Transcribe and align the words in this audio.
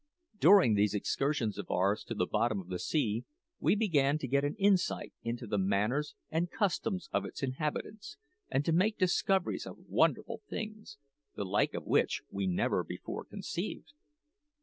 During 0.39 0.73
these 0.73 0.95
excursions 0.95 1.59
of 1.59 1.69
ours 1.69 2.03
to 2.05 2.15
the 2.15 2.25
bottom 2.25 2.59
of 2.59 2.69
the 2.69 2.79
sea 2.79 3.23
we 3.59 3.75
began 3.75 4.17
to 4.17 4.27
get 4.27 4.43
an 4.43 4.55
insight 4.55 5.13
into 5.21 5.45
the 5.45 5.59
manners 5.59 6.15
and 6.31 6.49
customs 6.49 7.07
of 7.13 7.23
its 7.23 7.43
inhabitants, 7.43 8.17
and 8.49 8.65
to 8.65 8.71
make 8.71 8.97
discoveries 8.97 9.67
of 9.67 9.77
wonderful 9.87 10.41
things, 10.49 10.97
the 11.35 11.45
like 11.45 11.75
of 11.75 11.85
which 11.85 12.23
we 12.31 12.47
never 12.47 12.83
before 12.83 13.23
conceived. 13.25 13.93